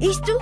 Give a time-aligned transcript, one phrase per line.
[0.00, 0.38] Isto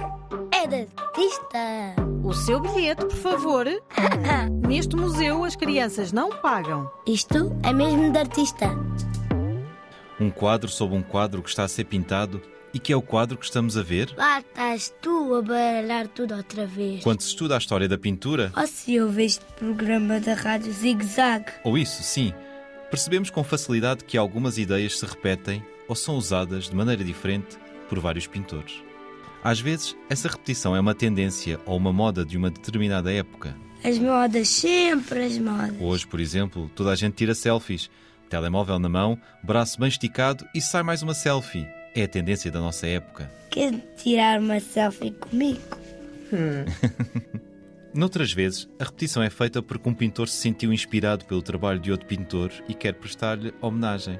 [0.53, 1.95] é de artista.
[2.23, 3.67] O seu bilhete, por favor.
[4.69, 6.91] Neste museu as crianças não pagam.
[7.07, 8.67] Isto é mesmo de artista.
[10.21, 12.41] Um quadro sobre um quadro que está a ser pintado
[12.75, 14.13] e que é o quadro que estamos a ver?
[14.17, 17.03] Lá estás tu a baralhar tudo outra vez.
[17.03, 21.03] Quando se estuda a história da pintura, Ou se ouve este programa da rádio Zig
[21.05, 21.45] Zag.
[21.65, 22.35] ou isso, sim,
[22.91, 27.57] percebemos com facilidade que algumas ideias se repetem ou são usadas de maneira diferente
[27.89, 28.83] por vários pintores.
[29.43, 33.55] Às vezes, essa repetição é uma tendência ou uma moda de uma determinada época.
[33.85, 35.77] As modas, sempre as modas.
[35.81, 37.89] Hoje, por exemplo, toda a gente tira selfies.
[38.29, 41.67] Telemóvel na mão, braço bem esticado e sai mais uma selfie.
[41.95, 43.31] É a tendência da nossa época.
[43.51, 45.79] Quer tirar uma selfie comigo?
[47.95, 51.91] Noutras vezes, a repetição é feita porque um pintor se sentiu inspirado pelo trabalho de
[51.91, 54.19] outro pintor e quer prestar-lhe homenagem.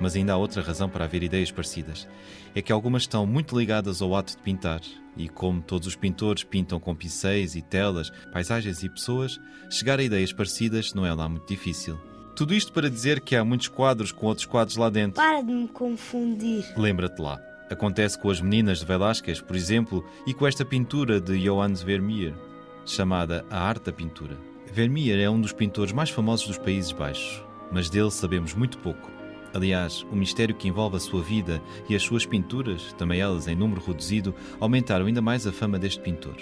[0.00, 2.08] Mas ainda há outra razão para haver ideias parecidas.
[2.54, 4.80] É que algumas estão muito ligadas ao ato de pintar.
[5.16, 10.02] E como todos os pintores pintam com pincéis e telas, paisagens e pessoas, chegar a
[10.02, 11.98] ideias parecidas não é lá muito difícil.
[12.34, 15.16] Tudo isto para dizer que há muitos quadros com outros quadros lá dentro.
[15.16, 16.64] Para de me confundir.
[16.76, 17.38] Lembra-te lá.
[17.70, 22.34] Acontece com as meninas de Velázquez, por exemplo, e com esta pintura de Johannes Vermeer,
[22.84, 24.36] chamada A Arte da Pintura.
[24.72, 29.19] Vermeer é um dos pintores mais famosos dos Países Baixos, mas dele sabemos muito pouco.
[29.52, 33.56] Aliás, o mistério que envolve a sua vida e as suas pinturas, também elas em
[33.56, 36.36] número reduzido, aumentaram ainda mais a fama deste pintor.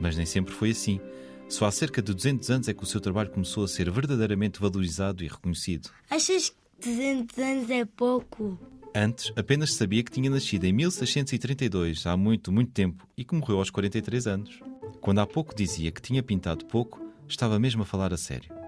[0.00, 1.00] Mas nem sempre foi assim.
[1.48, 4.60] Só há cerca de 200 anos é que o seu trabalho começou a ser verdadeiramente
[4.60, 5.90] valorizado e reconhecido.
[6.10, 8.58] Achas que 200 anos é pouco?
[8.94, 13.34] Antes, apenas se sabia que tinha nascido em 1632, há muito, muito tempo, e que
[13.34, 14.60] morreu aos 43 anos.
[15.00, 18.63] Quando há pouco dizia que tinha pintado pouco, estava mesmo a falar a sério.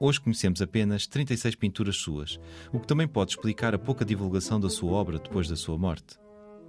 [0.00, 2.38] Hoje conhecemos apenas 36 pinturas suas,
[2.72, 6.16] o que também pode explicar a pouca divulgação da sua obra depois da sua morte.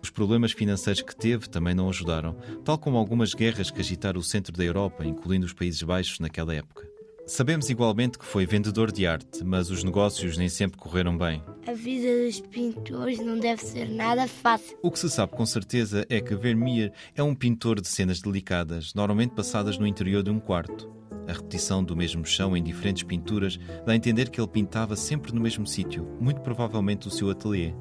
[0.01, 2.35] Os problemas financeiros que teve também não ajudaram,
[2.65, 6.55] tal como algumas guerras que agitaram o centro da Europa, incluindo os Países Baixos naquela
[6.55, 6.89] época.
[7.27, 11.43] Sabemos igualmente que foi vendedor de arte, mas os negócios nem sempre correram bem.
[11.67, 14.75] A vida dos pintores não deve ser nada fácil.
[14.81, 18.95] O que se sabe com certeza é que Vermeer é um pintor de cenas delicadas,
[18.95, 20.98] normalmente passadas no interior de um quarto.
[21.29, 25.31] A repetição do mesmo chão em diferentes pinturas dá a entender que ele pintava sempre
[25.31, 27.71] no mesmo sítio, muito provavelmente o seu ateliê.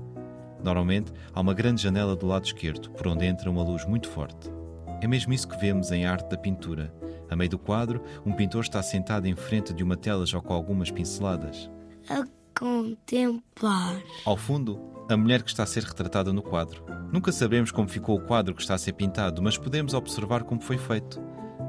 [0.62, 4.50] Normalmente há uma grande janela do lado esquerdo, por onde entra uma luz muito forte.
[5.00, 6.92] É mesmo isso que vemos em arte da pintura.
[7.30, 10.52] A meio do quadro, um pintor está sentado em frente de uma tela já com
[10.52, 11.70] algumas pinceladas.
[12.10, 14.02] A contemplar.
[14.26, 16.84] Ao fundo, a mulher que está a ser retratada no quadro.
[17.10, 20.60] Nunca saberemos como ficou o quadro que está a ser pintado, mas podemos observar como
[20.60, 21.18] foi feito.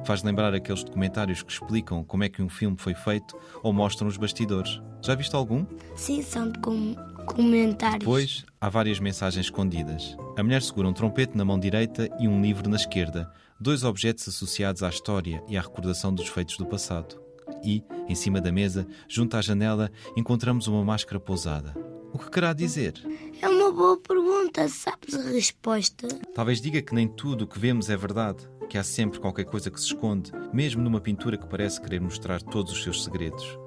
[0.05, 4.07] Faz lembrar aqueles documentários que explicam como é que um filme foi feito ou mostram
[4.07, 4.81] os bastidores.
[5.01, 5.65] Já viste algum?
[5.95, 6.95] Sim, são de com
[7.27, 8.03] comentários.
[8.03, 10.17] Pois, há várias mensagens escondidas.
[10.37, 14.27] A mulher segura um trompete na mão direita e um livro na esquerda, dois objetos
[14.27, 17.21] associados à história e à recordação dos feitos do passado.
[17.63, 21.75] E, em cima da mesa, junto à janela, encontramos uma máscara pousada.
[22.11, 22.93] O que querá dizer?
[23.41, 24.67] É uma boa pergunta.
[24.67, 26.07] Sabes a resposta?
[26.33, 29.71] Talvez diga que nem tudo o que vemos é verdade, que há sempre qualquer coisa
[29.71, 33.57] que se esconde, mesmo numa pintura que parece querer mostrar todos os seus segredos.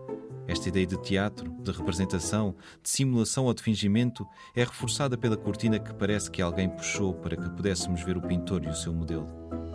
[0.47, 5.79] Esta ideia de teatro, de representação, de simulação ou de fingimento é reforçada pela cortina
[5.79, 9.29] que parece que alguém puxou para que pudéssemos ver o pintor e o seu modelo.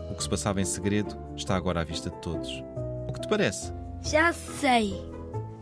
[0.10, 2.64] O que se passava em segredo está agora à vista de todos.
[3.08, 3.74] O que te parece?
[4.02, 4.96] Já sei.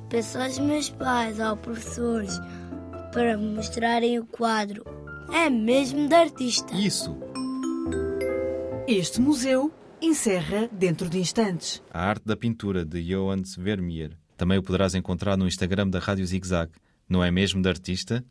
[0.09, 2.39] Peço aos meus pais ou professores
[3.11, 4.83] para me mostrarem o quadro.
[5.33, 6.75] É mesmo de artista.
[6.75, 7.24] Isso!
[8.87, 11.81] Este museu encerra dentro de instantes.
[11.91, 14.11] A arte da pintura de Johannes Vermeer.
[14.37, 16.71] Também o poderás encontrar no Instagram da Rádio Zig Zag.
[17.09, 18.23] Não é mesmo de artista?